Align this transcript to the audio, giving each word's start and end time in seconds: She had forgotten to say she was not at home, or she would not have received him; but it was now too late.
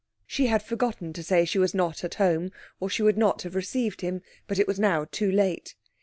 She 0.25 0.47
had 0.47 0.63
forgotten 0.63 1.13
to 1.13 1.21
say 1.21 1.45
she 1.45 1.59
was 1.59 1.75
not 1.75 2.03
at 2.03 2.15
home, 2.15 2.51
or 2.79 2.89
she 2.89 3.03
would 3.03 3.19
not 3.19 3.43
have 3.43 3.53
received 3.53 4.01
him; 4.01 4.23
but 4.47 4.57
it 4.57 4.65
was 4.67 4.79
now 4.79 5.05
too 5.05 5.31
late. 5.31 5.75